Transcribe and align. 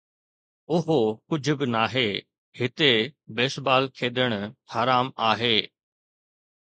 اهو 0.75 0.99
ڪجهه 1.29 1.55
به 1.59 1.65
ناهي، 1.75 2.09
هتي 2.59 2.91
بيس 3.35 3.53
بال 3.65 3.83
کيڏڻ 3.97 4.31
حرام 4.71 5.07
آهي 5.31 5.57